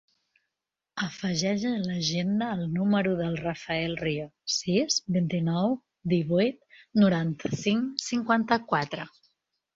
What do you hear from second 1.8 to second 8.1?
l'agenda el número del Rafael Rio: sis, vint-i-nou, divuit, noranta-cinc,